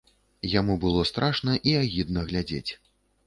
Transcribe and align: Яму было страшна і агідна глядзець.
Яму 0.51 0.77
было 0.85 1.03
страшна 1.09 1.53
і 1.71 1.75
агідна 1.83 2.25
глядзець. 2.31 2.71